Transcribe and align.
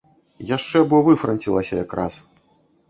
Яшчэ 0.57 0.81
бо 0.93 1.03
выфранцілася 1.11 1.73
якраз! 1.85 2.13